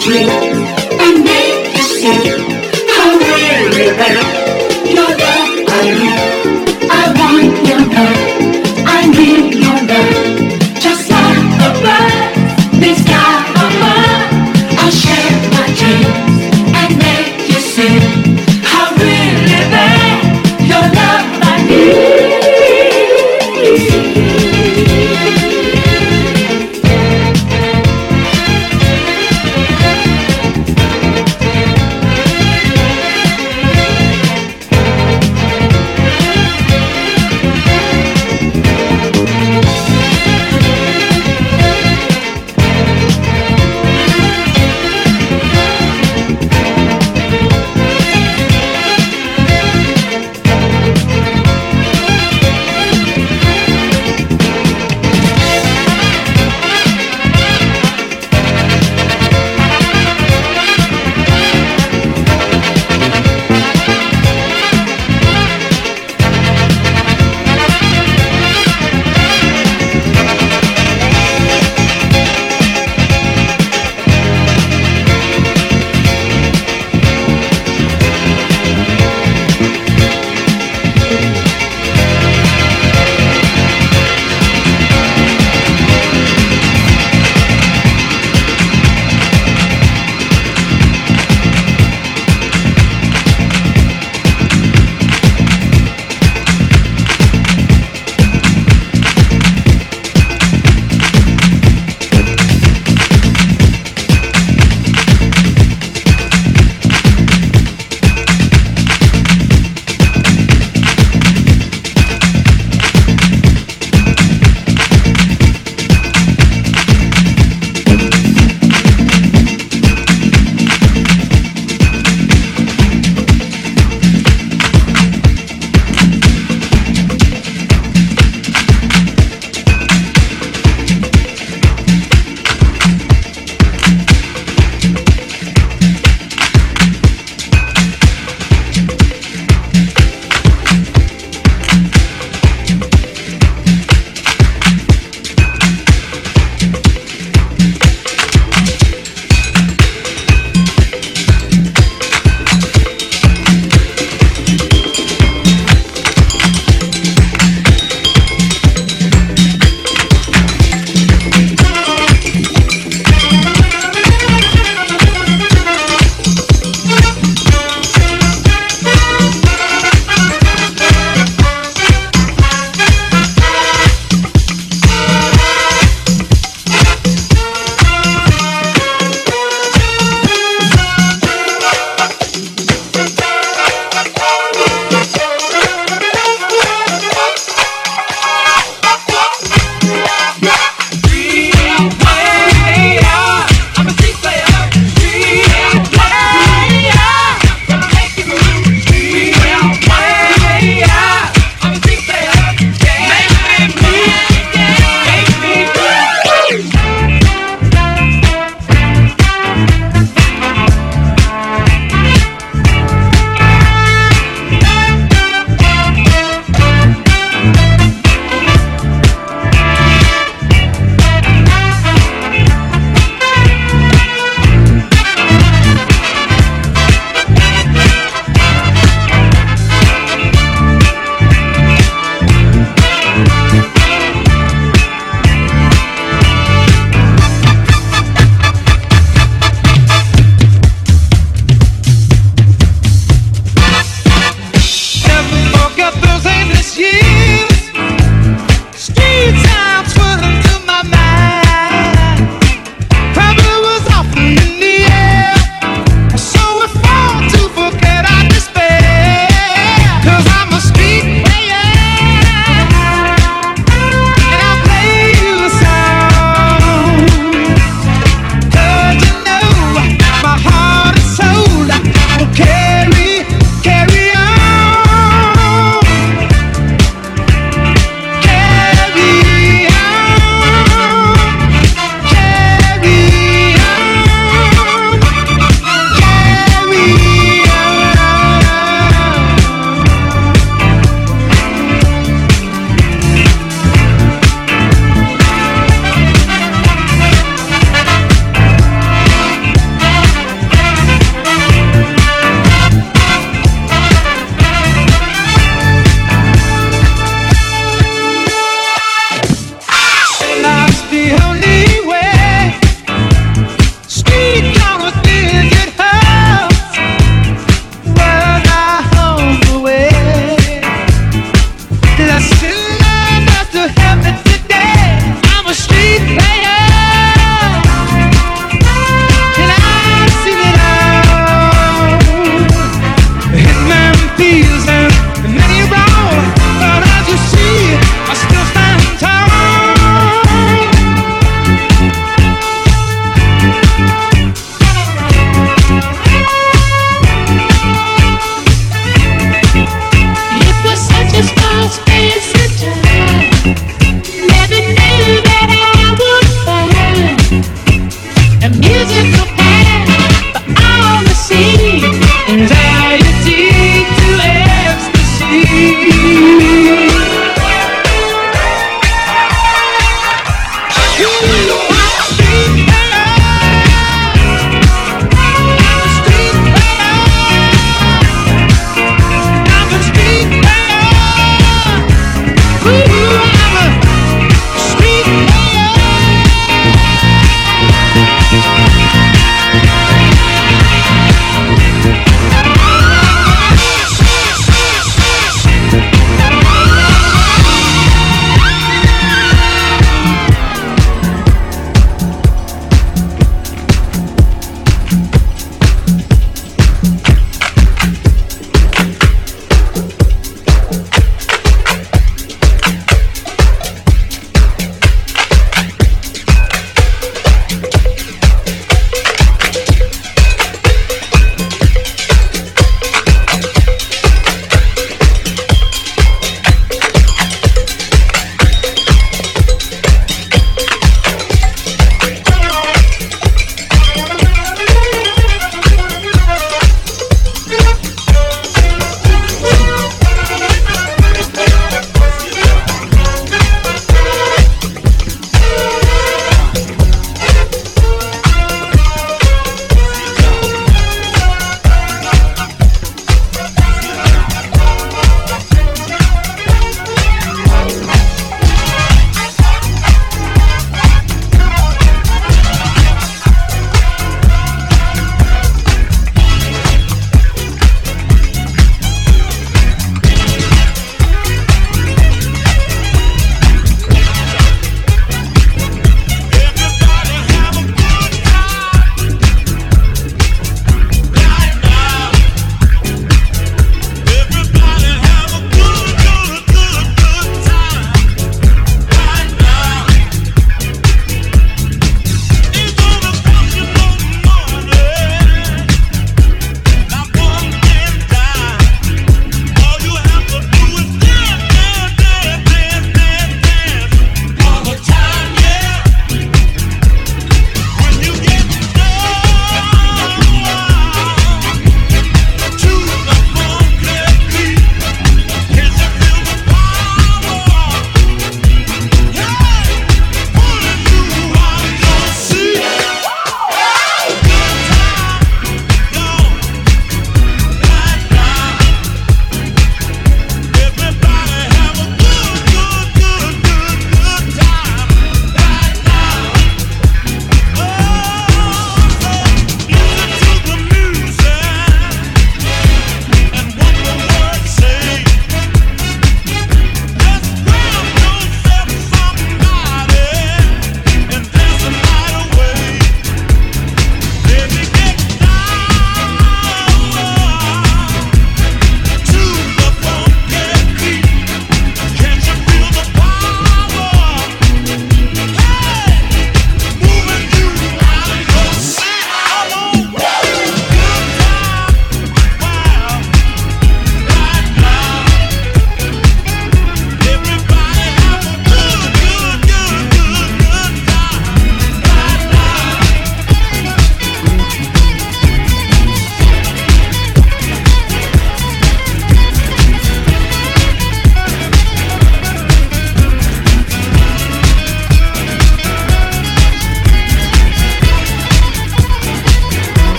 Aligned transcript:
share 0.00 0.57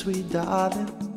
sweet 0.00 0.30
darling. 0.30 1.09